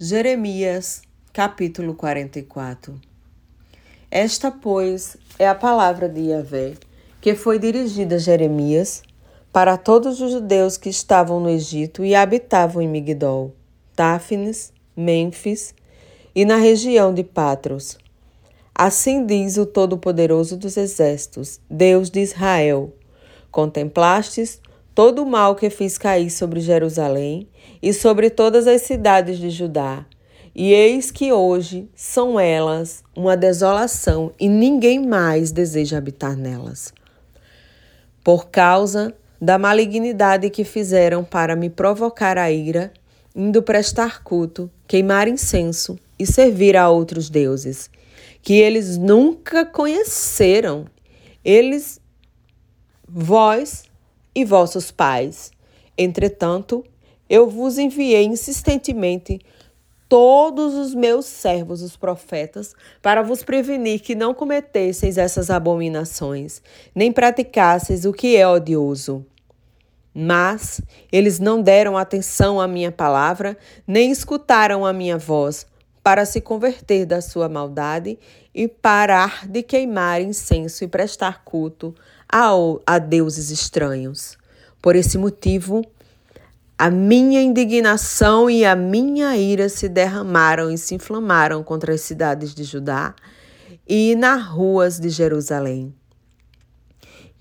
Jeremias, 0.00 1.02
capítulo 1.32 1.92
44 1.92 2.94
Esta, 4.08 4.48
pois, 4.48 5.16
é 5.36 5.48
a 5.48 5.56
palavra 5.56 6.08
de 6.08 6.20
Yahvé, 6.20 6.74
que 7.20 7.34
foi 7.34 7.58
dirigida 7.58 8.14
a 8.14 8.18
Jeremias 8.18 9.02
para 9.52 9.76
todos 9.76 10.20
os 10.20 10.30
judeus 10.30 10.76
que 10.76 10.88
estavam 10.88 11.40
no 11.40 11.50
Egito 11.50 12.04
e 12.04 12.14
habitavam 12.14 12.80
em 12.80 12.86
Migdol, 12.86 13.56
Táfnis, 13.96 14.72
Mênfis 14.96 15.74
e 16.32 16.44
na 16.44 16.58
região 16.58 17.12
de 17.12 17.24
Patros. 17.24 17.98
Assim 18.72 19.26
diz 19.26 19.56
o 19.56 19.66
Todo-Poderoso 19.66 20.56
dos 20.56 20.76
Exércitos, 20.76 21.58
Deus 21.68 22.08
de 22.08 22.20
Israel: 22.20 22.94
Contemplastes 23.50 24.60
todo 24.98 25.22
o 25.22 25.26
mal 25.26 25.54
que 25.54 25.70
fiz 25.70 25.96
cair 25.96 26.28
sobre 26.28 26.58
Jerusalém 26.58 27.48
e 27.80 27.92
sobre 27.92 28.28
todas 28.30 28.66
as 28.66 28.82
cidades 28.82 29.38
de 29.38 29.48
Judá. 29.48 30.04
E 30.52 30.72
eis 30.72 31.12
que 31.12 31.32
hoje 31.32 31.88
são 31.94 32.40
elas 32.40 33.04
uma 33.14 33.36
desolação 33.36 34.32
e 34.40 34.48
ninguém 34.48 35.06
mais 35.06 35.52
deseja 35.52 35.98
habitar 35.98 36.36
nelas. 36.36 36.92
Por 38.24 38.48
causa 38.48 39.14
da 39.40 39.56
malignidade 39.56 40.50
que 40.50 40.64
fizeram 40.64 41.22
para 41.22 41.54
me 41.54 41.70
provocar 41.70 42.36
a 42.36 42.50
ira, 42.50 42.92
indo 43.36 43.62
prestar 43.62 44.24
culto, 44.24 44.68
queimar 44.84 45.28
incenso 45.28 45.96
e 46.18 46.26
servir 46.26 46.76
a 46.76 46.90
outros 46.90 47.30
deuses, 47.30 47.88
que 48.42 48.54
eles 48.54 48.98
nunca 48.98 49.64
conheceram, 49.64 50.86
eles, 51.44 52.00
vós 53.08 53.86
e 54.38 54.44
vossos 54.44 54.92
pais. 54.92 55.50
Entretanto, 55.96 56.84
eu 57.28 57.50
vos 57.50 57.76
enviei 57.76 58.24
insistentemente 58.24 59.40
todos 60.08 60.74
os 60.74 60.94
meus 60.94 61.26
servos, 61.26 61.82
os 61.82 61.96
profetas, 61.96 62.72
para 63.02 63.20
vos 63.20 63.42
prevenir 63.42 64.00
que 64.00 64.14
não 64.14 64.32
cometesseis 64.32 65.18
essas 65.18 65.50
abominações, 65.50 66.62
nem 66.94 67.10
praticasseis 67.10 68.04
o 68.04 68.12
que 68.12 68.36
é 68.36 68.46
odioso. 68.46 69.26
Mas 70.14 70.80
eles 71.10 71.40
não 71.40 71.60
deram 71.60 71.96
atenção 71.96 72.60
à 72.60 72.68
minha 72.68 72.92
palavra, 72.92 73.58
nem 73.84 74.12
escutaram 74.12 74.86
a 74.86 74.92
minha 74.92 75.18
voz, 75.18 75.66
para 76.00 76.24
se 76.24 76.40
converter 76.40 77.04
da 77.04 77.20
sua 77.20 77.48
maldade 77.48 78.16
e 78.54 78.68
parar 78.68 79.48
de 79.48 79.64
queimar 79.64 80.22
incenso 80.22 80.84
e 80.84 80.88
prestar 80.88 81.44
culto 81.44 81.92
a, 82.30 82.98
deuses 82.98 83.50
estranhos. 83.50 84.36
Por 84.80 84.94
esse 84.94 85.16
motivo, 85.18 85.82
a 86.76 86.90
minha 86.90 87.42
indignação 87.42 88.48
e 88.48 88.64
a 88.64 88.76
minha 88.76 89.36
ira 89.36 89.68
se 89.68 89.88
derramaram 89.88 90.70
e 90.70 90.78
se 90.78 90.94
inflamaram 90.94 91.64
contra 91.64 91.92
as 91.92 92.02
cidades 92.02 92.54
de 92.54 92.62
Judá 92.62 93.14
e 93.88 94.14
nas 94.14 94.46
ruas 94.46 95.00
de 95.00 95.08
Jerusalém, 95.08 95.92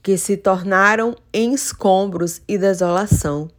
que 0.01 0.17
se 0.17 0.37
tornaram 0.37 1.15
em 1.33 1.53
escombros 1.53 2.41
e 2.47 2.57
desolação, 2.57 3.49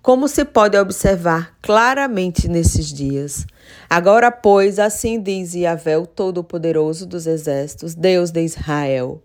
como 0.00 0.26
se 0.26 0.44
pode 0.44 0.76
observar 0.76 1.56
claramente 1.62 2.48
nesses 2.48 2.92
dias. 2.92 3.46
Agora, 3.88 4.32
pois, 4.32 4.80
assim 4.80 5.22
diz 5.22 5.54
Yahvé, 5.54 5.98
o 5.98 6.06
Todo-Poderoso 6.06 7.06
dos 7.06 7.28
Exércitos, 7.28 7.94
Deus 7.94 8.32
de 8.32 8.42
Israel. 8.42 9.22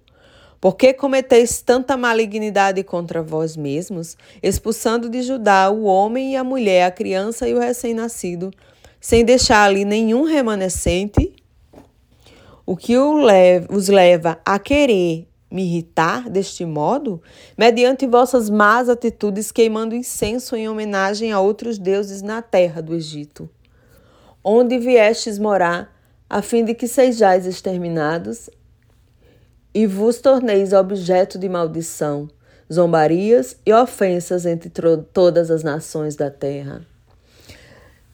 Por 0.59 0.75
que 0.75 0.93
cometeis 0.93 1.61
tanta 1.61 1.95
malignidade 1.95 2.83
contra 2.83 3.21
vós 3.21 3.55
mesmos, 3.55 4.17
expulsando 4.41 5.09
de 5.09 5.21
Judá 5.21 5.69
o 5.69 5.83
homem 5.83 6.33
e 6.33 6.35
a 6.35 6.43
mulher, 6.43 6.85
a 6.85 6.91
criança 6.91 7.47
e 7.47 7.53
o 7.53 7.59
recém-nascido, 7.59 8.51
sem 8.99 9.23
deixar 9.23 9.63
ali 9.63 9.85
nenhum 9.85 10.23
remanescente? 10.23 11.35
O 12.65 12.75
que 12.75 12.97
os 12.97 13.87
leva 13.87 14.39
a 14.43 14.57
querer 14.57 15.27
me 15.49 15.63
irritar 15.63 16.29
deste 16.29 16.65
modo, 16.65 17.21
mediante 17.57 18.05
vossas 18.05 18.49
más 18.49 18.89
atitudes, 18.89 19.51
queimando 19.51 19.95
incenso 19.95 20.55
em 20.55 20.67
homenagem 20.67 21.31
a 21.31 21.39
outros 21.39 21.77
deuses 21.77 22.21
na 22.21 22.41
terra 22.41 22.81
do 22.81 22.93
Egito, 22.93 23.49
onde 24.43 24.77
viestes 24.77 25.39
morar, 25.39 25.95
a 26.29 26.41
fim 26.41 26.65
de 26.65 26.73
que 26.73 26.87
sejais 26.87 27.45
exterminados 27.45 28.49
e 29.73 29.85
vos 29.85 30.19
torneis 30.19 30.73
objeto 30.73 31.37
de 31.37 31.47
maldição, 31.47 32.29
zombarias 32.71 33.55
e 33.65 33.73
ofensas 33.73 34.45
entre 34.45 34.69
todas 35.13 35.49
as 35.51 35.63
nações 35.63 36.15
da 36.15 36.29
terra. 36.29 36.85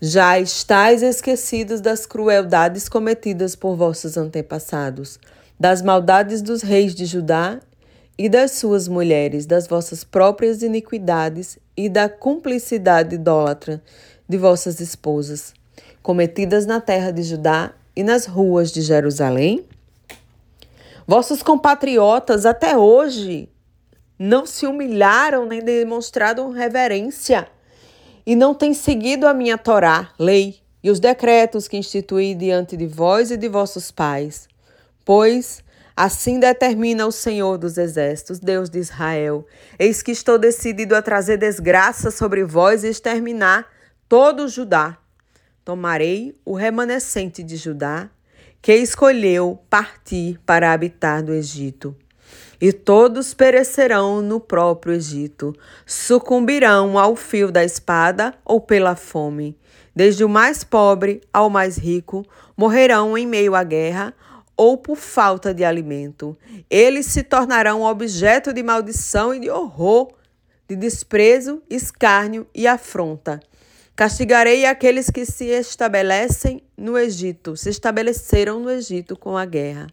Já 0.01 0.37
estáis 0.37 1.01
esquecidos 1.01 1.79
das 1.79 2.05
crueldades 2.05 2.89
cometidas 2.89 3.55
por 3.55 3.75
vossos 3.75 4.17
antepassados, 4.17 5.17
das 5.57 5.81
maldades 5.81 6.41
dos 6.41 6.61
reis 6.61 6.93
de 6.93 7.05
Judá 7.05 7.59
e 8.17 8.27
das 8.27 8.51
suas 8.51 8.87
mulheres, 8.87 9.45
das 9.45 9.65
vossas 9.65 10.03
próprias 10.03 10.61
iniquidades 10.61 11.57
e 11.75 11.87
da 11.87 12.09
cumplicidade 12.09 13.15
idólatra 13.15 13.81
de 14.27 14.37
vossas 14.37 14.79
esposas, 14.79 15.53
cometidas 16.01 16.65
na 16.65 16.81
terra 16.81 17.11
de 17.11 17.23
Judá 17.23 17.71
e 17.95 18.03
nas 18.03 18.25
ruas 18.25 18.71
de 18.71 18.81
Jerusalém? 18.81 19.65
Vossos 21.05 21.43
compatriotas 21.43 22.45
até 22.45 22.77
hoje 22.77 23.49
não 24.17 24.45
se 24.45 24.65
humilharam 24.65 25.45
nem 25.45 25.61
demonstraram 25.61 26.49
reverência 26.51 27.47
e 28.25 28.35
não 28.35 28.53
têm 28.53 28.73
seguido 28.73 29.27
a 29.27 29.33
minha 29.33 29.57
Torá, 29.57 30.11
lei, 30.17 30.61
e 30.81 30.89
os 30.89 30.99
decretos 30.99 31.67
que 31.67 31.77
instituí 31.77 32.33
diante 32.33 32.77
de 32.77 32.87
vós 32.87 33.31
e 33.31 33.37
de 33.37 33.49
vossos 33.49 33.91
pais. 33.91 34.47
Pois 35.03 35.63
assim 35.95 36.39
determina 36.39 37.05
o 37.05 37.11
Senhor 37.11 37.57
dos 37.57 37.77
Exércitos, 37.77 38.39
Deus 38.39 38.69
de 38.69 38.79
Israel: 38.79 39.45
Eis 39.77 40.01
que 40.01 40.11
estou 40.11 40.37
decidido 40.37 40.95
a 40.95 41.01
trazer 41.01 41.37
desgraça 41.37 42.11
sobre 42.11 42.45
vós 42.45 42.83
e 42.83 42.87
exterminar 42.87 43.67
todo 44.07 44.43
o 44.43 44.47
Judá. 44.47 44.97
Tomarei 45.65 46.35
o 46.45 46.53
remanescente 46.53 47.43
de 47.43 47.55
Judá 47.57 48.09
que 48.63 48.73
escolheu 48.77 49.59
partir 49.69 50.39
para 50.45 50.71
habitar 50.71 51.21
do 51.21 51.33
Egito. 51.33 51.93
E 52.61 52.71
todos 52.71 53.33
perecerão 53.33 54.21
no 54.21 54.39
próprio 54.39 54.93
Egito, 54.93 55.53
sucumbirão 55.85 56.97
ao 56.97 57.13
fio 57.13 57.51
da 57.51 57.61
espada 57.61 58.33
ou 58.45 58.61
pela 58.61 58.95
fome. 58.95 59.57
Desde 59.93 60.23
o 60.23 60.29
mais 60.29 60.63
pobre 60.63 61.19
ao 61.33 61.49
mais 61.49 61.77
rico, 61.77 62.25
morrerão 62.55 63.17
em 63.17 63.27
meio 63.27 63.53
à 63.53 63.65
guerra 63.65 64.13
ou 64.55 64.77
por 64.77 64.95
falta 64.95 65.53
de 65.53 65.65
alimento. 65.65 66.37
Eles 66.69 67.07
se 67.07 67.21
tornarão 67.21 67.81
objeto 67.81 68.53
de 68.53 68.63
maldição 68.63 69.35
e 69.35 69.41
de 69.41 69.49
horror, 69.49 70.13
de 70.69 70.77
desprezo, 70.77 71.61
escárnio 71.69 72.47
e 72.55 72.65
afronta. 72.65 73.41
Castigarei 73.95 74.65
aqueles 74.65 75.11
que 75.11 75.23
se 75.23 75.45
estabelecem 75.45 76.63
no 76.75 76.97
Egito, 76.97 77.55
se 77.55 77.69
estabeleceram 77.69 78.59
no 78.59 78.71
Egito 78.71 79.15
com 79.15 79.37
a 79.37 79.45
guerra, 79.45 79.85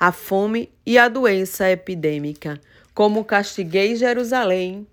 a 0.00 0.10
fome 0.10 0.68
e 0.84 0.98
a 0.98 1.08
doença 1.08 1.70
epidêmica, 1.70 2.60
como 2.92 3.24
castiguei 3.24 3.94
Jerusalém. 3.94 4.84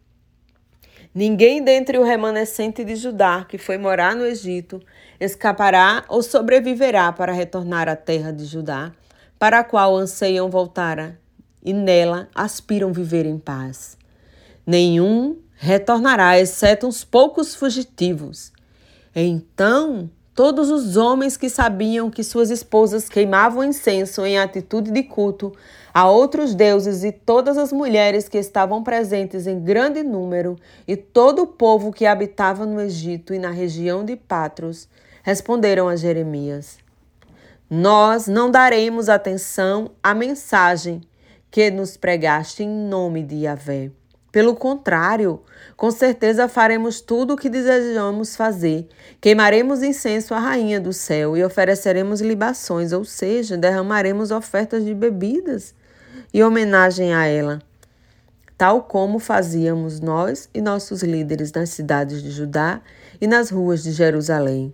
Ninguém 1.15 1.63
dentre 1.63 1.97
o 1.97 2.03
remanescente 2.03 2.83
de 2.83 2.95
Judá 2.95 3.43
que 3.43 3.57
foi 3.57 3.79
morar 3.79 4.15
no 4.15 4.23
Egito 4.23 4.79
escapará 5.19 6.05
ou 6.07 6.21
sobreviverá 6.21 7.11
para 7.11 7.33
retornar 7.33 7.89
à 7.89 7.95
terra 7.95 8.31
de 8.31 8.45
Judá, 8.45 8.91
para 9.39 9.59
a 9.59 9.63
qual 9.63 9.95
anseiam 9.95 10.47
voltar 10.47 11.17
e 11.63 11.73
nela 11.73 12.29
aspiram 12.35 12.93
viver 12.93 13.25
em 13.25 13.39
paz. 13.39 13.97
Nenhum 14.63 15.37
retornará, 15.57 16.39
exceto 16.39 16.87
uns 16.87 17.03
poucos 17.03 17.55
fugitivos. 17.55 18.51
Então, 19.13 20.09
todos 20.35 20.69
os 20.69 20.95
homens 20.95 21.35
que 21.35 21.49
sabiam 21.49 22.11
que 22.11 22.23
suas 22.23 22.51
esposas 22.51 23.09
queimavam 23.09 23.63
incenso 23.63 24.23
em 24.23 24.37
atitude 24.37 24.91
de 24.91 25.03
culto 25.03 25.51
a 25.91 26.07
outros 26.07 26.53
deuses 26.53 27.03
e 27.03 27.11
todas 27.11 27.57
as 27.57 27.73
mulheres 27.73 28.29
que 28.29 28.37
estavam 28.37 28.83
presentes 28.83 29.47
em 29.47 29.59
grande 29.59 30.03
número 30.03 30.55
e 30.87 30.95
todo 30.95 31.41
o 31.41 31.47
povo 31.47 31.91
que 31.91 32.05
habitava 32.05 32.67
no 32.67 32.79
Egito 32.79 33.33
e 33.33 33.39
na 33.39 33.49
região 33.49 34.05
de 34.05 34.15
Patros 34.15 34.87
responderam 35.23 35.87
a 35.87 35.95
Jeremias: 35.95 36.77
Nós 37.67 38.27
não 38.27 38.51
daremos 38.51 39.09
atenção 39.09 39.89
à 40.03 40.13
mensagem 40.13 41.01
que 41.49 41.71
nos 41.71 41.97
pregaste 41.97 42.61
em 42.61 42.69
nome 42.69 43.23
de 43.23 43.37
Yahvé. 43.37 43.89
Pelo 44.31 44.55
contrário, 44.55 45.41
com 45.75 45.89
certeza 45.89 46.47
faremos 46.47 46.99
tudo 47.01 47.33
o 47.33 47.37
que 47.37 47.49
desejamos 47.49 48.35
fazer. 48.35 48.87
Queimaremos 49.21 49.81
incenso 49.81 50.33
à 50.33 50.39
rainha 50.39 50.79
do 50.79 50.91
céu 50.91 51.37
e 51.37 51.43
ofereceremos 51.43 52.19
libações, 52.19 52.91
ou 52.91 53.05
seja, 53.05 53.57
derramaremos 53.57 54.31
ofertas 54.31 54.83
de 54.83 54.93
bebidas 54.93 55.73
e 56.33 56.43
homenagem 56.43 57.13
a 57.13 57.25
ela, 57.25 57.61
tal 58.57 58.83
como 58.83 59.17
fazíamos 59.17 59.99
nós 59.99 60.49
e 60.53 60.61
nossos 60.61 61.03
líderes 61.03 61.51
nas 61.53 61.69
cidades 61.69 62.21
de 62.21 62.31
Judá 62.31 62.81
e 63.21 63.27
nas 63.27 63.49
ruas 63.49 63.81
de 63.81 63.91
Jerusalém. 63.91 64.73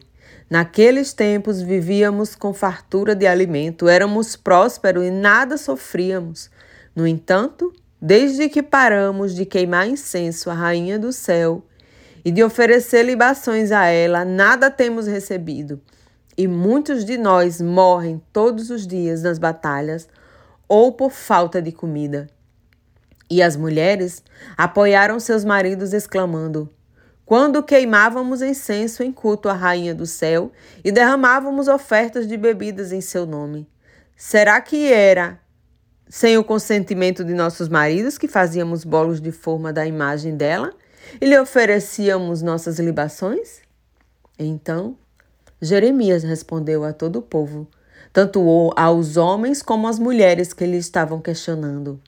Naqueles 0.49 1.13
tempos 1.13 1.61
vivíamos 1.61 2.35
com 2.35 2.53
fartura 2.53 3.15
de 3.15 3.27
alimento, 3.27 3.87
éramos 3.87 4.35
prósperos 4.35 5.05
e 5.05 5.11
nada 5.11 5.57
sofríamos. 5.57 6.49
No 6.95 7.07
entanto, 7.07 7.73
desde 8.05 8.49
que 8.49 8.61
paramos 8.61 9.33
de 9.33 9.45
queimar 9.45 9.87
incenso 9.87 10.49
à 10.49 10.53
Rainha 10.53 10.99
do 10.99 11.13
Céu 11.13 11.63
e 12.25 12.31
de 12.31 12.43
oferecer 12.43 13.01
libações 13.01 13.71
a 13.71 13.85
ela, 13.85 14.25
nada 14.25 14.69
temos 14.69 15.07
recebido. 15.07 15.79
E 16.37 16.45
muitos 16.45 17.05
de 17.05 17.17
nós 17.17 17.61
morrem 17.61 18.21
todos 18.33 18.69
os 18.69 18.85
dias 18.85 19.23
nas 19.23 19.39
batalhas 19.39 20.09
ou 20.67 20.91
por 20.91 21.11
falta 21.11 21.61
de 21.61 21.71
comida. 21.71 22.27
E 23.29 23.41
as 23.41 23.55
mulheres 23.55 24.21
apoiaram 24.57 25.17
seus 25.17 25.45
maridos, 25.45 25.93
exclamando: 25.93 26.69
Quando 27.25 27.63
queimávamos 27.63 28.41
incenso 28.41 29.01
em 29.01 29.13
culto 29.13 29.47
à 29.47 29.53
Rainha 29.53 29.95
do 29.95 30.05
Céu 30.05 30.51
e 30.83 30.91
derramávamos 30.91 31.69
ofertas 31.69 32.27
de 32.27 32.35
bebidas 32.35 32.91
em 32.91 32.99
seu 32.99 33.25
nome, 33.25 33.65
será 34.17 34.59
que 34.59 34.91
era 34.91 35.41
sem 36.13 36.37
o 36.37 36.43
consentimento 36.43 37.25
de 37.25 37.33
nossos 37.33 37.67
maridos 37.67 38.19
que 38.19 38.27
fazíamos 38.27 38.83
bolos 38.83 39.19
de 39.19 39.31
forma 39.31 39.73
da 39.73 39.83
imagem 39.83 40.37
dela 40.37 40.71
e 41.19 41.25
lhe 41.25 41.39
oferecíamos 41.39 42.43
nossas 42.43 42.77
libações? 42.77 43.61
Então 44.37 44.95
Jeremias 45.59 46.21
respondeu 46.21 46.83
a 46.83 46.93
todo 46.93 47.15
o 47.15 47.21
povo, 47.23 47.67
tanto 48.13 48.71
aos 48.75 49.17
homens 49.17 49.63
como 49.63 49.87
às 49.87 49.97
mulheres 49.97 50.53
que 50.53 50.67
lhe 50.67 50.77
estavam 50.77 51.19
questionando. 51.19 51.99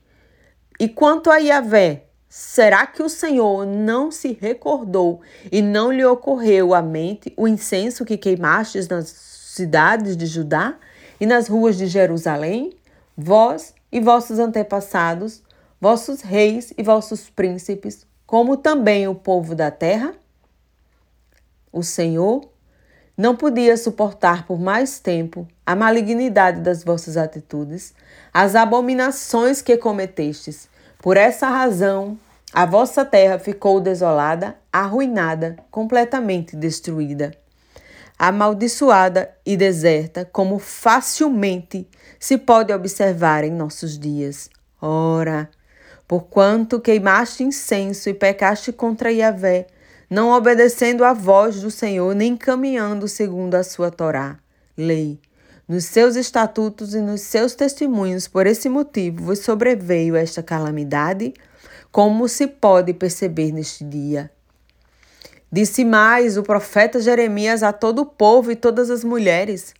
E 0.79 0.87
quanto 0.87 1.31
a 1.31 1.37
Yahvé, 1.37 2.03
será 2.29 2.85
que 2.85 3.01
o 3.01 3.09
Senhor 3.09 3.65
não 3.65 4.11
se 4.11 4.37
recordou 4.39 5.21
e 5.51 5.63
não 5.63 5.91
lhe 5.91 6.05
ocorreu 6.05 6.75
à 6.75 6.81
mente 6.83 7.33
o 7.35 7.47
incenso 7.47 8.05
que 8.05 8.19
queimastes 8.19 8.87
nas 8.87 9.07
cidades 9.07 10.15
de 10.15 10.27
Judá 10.27 10.77
e 11.19 11.25
nas 11.25 11.47
ruas 11.47 11.75
de 11.75 11.87
Jerusalém? 11.87 12.71
Vós 13.17 13.73
e 13.95 13.99
vossos 14.01 14.39
antepassados, 14.39 15.41
vossos 15.79 16.19
reis 16.19 16.73
e 16.77 16.83
vossos 16.83 17.29
príncipes, 17.29 18.05
como 18.27 18.57
também 18.57 19.07
o 19.07 19.15
povo 19.15 19.55
da 19.55 19.71
terra? 19.71 20.13
O 21.71 21.81
Senhor 21.81 22.45
não 23.15 23.37
podia 23.37 23.77
suportar 23.77 24.45
por 24.45 24.59
mais 24.59 24.99
tempo 24.99 25.47
a 25.65 25.77
malignidade 25.77 26.59
das 26.59 26.83
vossas 26.83 27.15
atitudes, 27.15 27.93
as 28.33 28.53
abominações 28.53 29.61
que 29.61 29.77
cometestes. 29.77 30.67
Por 31.01 31.15
essa 31.15 31.47
razão, 31.47 32.19
a 32.51 32.65
vossa 32.65 33.05
terra 33.05 33.39
ficou 33.39 33.79
desolada, 33.79 34.57
arruinada, 34.73 35.55
completamente 35.71 36.53
destruída, 36.53 37.31
amaldiçoada 38.17 39.35
e 39.45 39.57
deserta, 39.57 40.25
como 40.31 40.57
facilmente 40.57 41.87
se 42.19 42.37
pode 42.37 42.73
observar 42.73 43.43
em 43.43 43.51
nossos 43.51 43.99
dias. 43.99 44.49
Ora, 44.81 45.49
porquanto 46.07 46.79
queimaste 46.79 47.43
incenso 47.43 48.09
e 48.09 48.13
pecaste 48.13 48.71
contra 48.71 49.11
Yahvé, 49.11 49.67
não 50.09 50.31
obedecendo 50.31 51.03
à 51.03 51.13
voz 51.13 51.61
do 51.61 51.71
Senhor, 51.71 52.15
nem 52.15 52.37
caminhando 52.37 53.07
segundo 53.07 53.55
a 53.55 53.63
sua 53.63 53.89
Torá, 53.89 54.37
lei, 54.77 55.19
nos 55.67 55.85
seus 55.85 56.15
estatutos 56.15 56.93
e 56.93 57.01
nos 57.01 57.21
seus 57.21 57.55
testemunhos. 57.55 58.27
Por 58.27 58.45
esse 58.45 58.69
motivo 58.69 59.25
vos 59.25 59.39
sobreveio 59.39 60.15
esta 60.15 60.43
calamidade, 60.43 61.33
como 61.91 62.27
se 62.27 62.45
pode 62.45 62.93
perceber 62.93 63.51
neste 63.51 63.83
dia. 63.83 64.29
Disse 65.55 65.85
mais 65.85 66.35
o 66.37 66.43
profeta 66.43 66.99
Jeremias 66.99 67.63
a 67.63 67.71
todo 67.71 67.99
o 67.99 68.05
povo 68.05 68.51
e 68.51 68.57
todas 68.57 68.89
as 68.89 69.05
mulheres: 69.05 69.73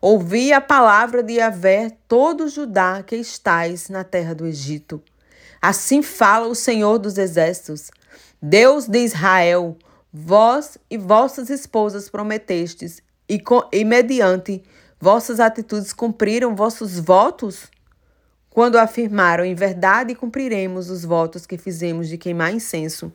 Ouvi 0.00 0.52
a 0.52 0.60
palavra 0.60 1.20
de 1.20 1.32
Yahvé, 1.32 1.90
todo 2.06 2.48
Judá 2.48 3.02
que 3.02 3.16
estais 3.16 3.88
na 3.88 4.04
terra 4.04 4.36
do 4.36 4.46
Egito. 4.46 5.02
Assim 5.60 6.00
fala 6.00 6.46
o 6.46 6.54
Senhor 6.54 7.00
dos 7.00 7.18
Exércitos. 7.18 7.90
Deus 8.40 8.86
de 8.86 9.00
Israel, 9.00 9.76
vós 10.12 10.78
e 10.88 10.96
vossas 10.96 11.50
esposas 11.50 12.08
prometestes, 12.08 13.02
e, 13.28 13.40
com, 13.40 13.68
e 13.72 13.84
mediante 13.84 14.62
vossas 15.00 15.40
atitudes 15.40 15.92
cumpriram 15.92 16.54
vossos 16.54 17.00
votos? 17.00 17.68
Quando 18.48 18.76
afirmaram, 18.78 19.44
em 19.44 19.56
verdade 19.56 20.14
cumpriremos 20.14 20.88
os 20.88 21.04
votos 21.04 21.46
que 21.46 21.58
fizemos 21.58 22.08
de 22.08 22.16
queimar 22.16 22.54
incenso 22.54 23.12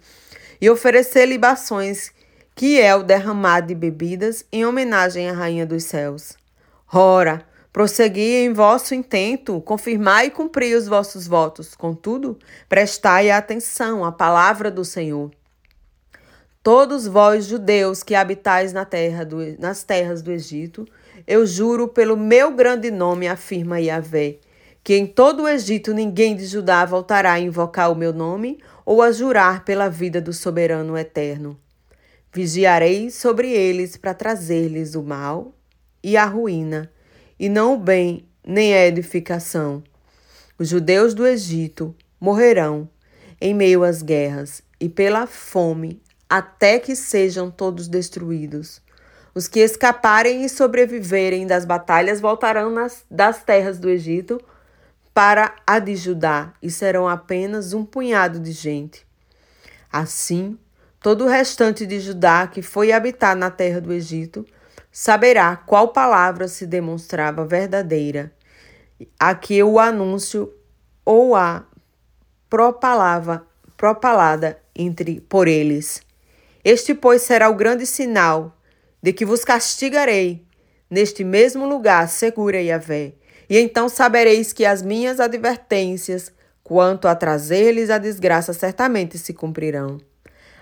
e 0.62 0.70
oferecer 0.70 1.26
libações, 1.26 2.12
que 2.56 2.80
é 2.80 2.96
o 2.96 3.04
derramar 3.04 3.62
de 3.62 3.74
bebidas 3.74 4.46
em 4.52 4.66
homenagem 4.66 5.30
à 5.30 5.34
Rainha 5.34 5.66
dos 5.66 5.86
Céus. 5.86 6.38
Ora, 6.94 7.46
Prossegui 7.72 8.36
em 8.36 8.52
vosso 8.52 8.94
intento, 8.94 9.62
confirmai 9.62 10.26
e 10.26 10.32
cumpri 10.32 10.76
os 10.76 10.88
vossos 10.88 11.26
votos. 11.26 11.74
Contudo, 11.74 12.38
prestai 12.68 13.32
atenção 13.32 14.04
à 14.04 14.12
palavra 14.12 14.70
do 14.70 14.84
Senhor. 14.84 15.32
Todos 16.62 17.08
vós, 17.08 17.46
judeus 17.46 18.04
que 18.04 18.14
habitais 18.14 18.74
na 18.74 18.84
terra 18.84 19.24
do, 19.24 19.38
nas 19.58 19.84
terras 19.84 20.22
do 20.22 20.32
Egito, 20.32 20.86
eu 21.26 21.46
juro 21.46 21.88
pelo 21.88 22.18
meu 22.18 22.52
grande 22.52 22.92
nome, 22.92 23.28
afirma 23.28 23.80
Yahvé, 23.80 24.40
que 24.84 24.96
em 24.96 25.06
todo 25.06 25.44
o 25.44 25.48
Egito 25.48 25.94
ninguém 25.94 26.36
de 26.36 26.46
Judá 26.46 26.84
voltará 26.86 27.34
a 27.34 27.40
invocar 27.40 27.92
o 27.92 27.96
meu 27.96 28.12
nome 28.12 28.60
ou 28.86 29.02
a 29.02 29.12
jurar 29.12 29.64
pela 29.64 29.90
vida 29.90 30.20
do 30.20 30.34
soberano 30.34 30.98
eterno. 30.98 31.60
Vigiarei 32.34 33.10
sobre 33.12 33.52
eles 33.52 33.98
para 33.98 34.14
trazer-lhes 34.14 34.96
o 34.96 35.04
mal 35.04 35.54
e 36.04 36.18
a 36.18 36.26
ruína 36.26 36.92
e 37.40 37.50
não 37.50 37.76
o 37.76 37.78
bem, 37.78 38.26
nem 38.46 38.74
a 38.74 38.86
edificação. 38.88 39.84
Os 40.58 40.70
judeus 40.70 41.14
do 41.14 41.28
Egito 41.28 41.96
morrerão 42.20 42.90
em 43.40 43.54
meio 43.54 43.84
às 43.84 44.02
guerras 44.02 44.62
e 44.80 44.88
pela 44.88 45.26
fome, 45.26 46.02
até 46.30 46.80
que 46.80 46.96
sejam 46.96 47.52
todos 47.52 47.88
destruídos. 47.88 48.82
Os 49.34 49.48
que 49.48 49.60
escaparem 49.60 50.44
e 50.44 50.50
sobreviverem 50.50 51.48
das 51.48 51.66
batalhas 51.66 52.22
voltarão 52.22 52.70
nas, 52.72 53.06
das 53.10 53.44
terras 53.44 53.80
do 53.80 53.90
Egito 53.90 54.40
para 55.14 55.56
a 55.66 55.80
de 55.80 55.96
Judá 55.96 56.54
e 56.62 56.70
serão 56.70 57.08
apenas 57.08 57.74
um 57.74 57.84
punhado 57.84 58.40
de 58.40 58.52
gente. 58.52 59.06
Assim, 59.92 60.58
todo 61.02 61.26
o 61.26 61.28
restante 61.28 61.86
de 61.86 62.00
Judá 62.00 62.48
que 62.48 62.62
foi 62.62 62.92
habitar 62.92 63.36
na 63.36 63.52
terra 63.52 63.82
do 63.82 63.92
Egito 63.92 64.46
saberá 64.92 65.56
qual 65.56 65.90
palavra 65.90 66.48
se 66.48 66.66
demonstrava 66.66 67.46
verdadeira, 67.46 68.32
a 69.20 69.34
que 69.34 69.62
o 69.64 69.80
anúncio 69.80 70.54
ou 71.06 71.36
a 71.36 71.66
propalava, 72.50 73.48
propalada 73.76 74.62
entre 74.76 75.22
por 75.22 75.48
eles. 75.48 76.02
Este, 76.64 76.94
pois, 76.94 77.22
será 77.22 77.50
o 77.50 77.56
grande 77.56 77.86
sinal 77.86 78.58
de 79.02 79.12
que 79.12 79.26
vos 79.26 79.44
castigarei 79.44 80.46
neste 80.90 81.24
mesmo 81.24 81.66
lugar, 81.66 82.08
segura 82.08 82.62
Yahvé. 82.62 83.14
E 83.52 83.60
então 83.60 83.90
sabereis 83.90 84.54
que 84.54 84.64
as 84.64 84.82
minhas 84.82 85.20
advertências 85.20 86.32
quanto 86.64 87.06
a 87.06 87.14
trazer-lhes 87.14 87.90
a 87.90 87.98
desgraça 87.98 88.54
certamente 88.54 89.18
se 89.18 89.34
cumprirão. 89.34 90.00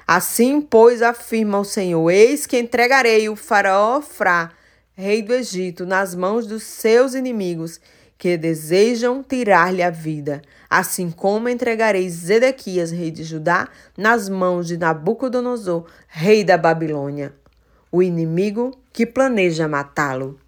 Assim, 0.07 0.59
pois, 0.59 1.03
afirma 1.03 1.59
o 1.59 1.63
Senhor: 1.63 2.09
Eis 2.09 2.47
que 2.47 2.57
entregarei 2.57 3.29
o 3.29 3.35
faraó 3.35 4.01
Fra, 4.01 4.49
rei 4.95 5.21
do 5.21 5.35
Egito, 5.35 5.85
nas 5.85 6.15
mãos 6.15 6.47
dos 6.47 6.63
seus 6.63 7.13
inimigos, 7.13 7.79
que 8.17 8.35
desejam 8.35 9.21
tirar-lhe 9.21 9.83
a 9.83 9.91
vida, 9.91 10.41
assim 10.67 11.11
como 11.11 11.47
entregarei 11.47 12.09
Zedequias, 12.09 12.89
rei 12.89 13.11
de 13.11 13.23
Judá, 13.23 13.69
nas 13.95 14.27
mãos 14.27 14.65
de 14.65 14.79
Nabucodonosor, 14.79 15.85
rei 16.07 16.43
da 16.43 16.57
Babilônia, 16.57 17.35
o 17.91 18.01
inimigo 18.01 18.75
que 18.91 19.05
planeja 19.05 19.67
matá-lo. 19.67 20.39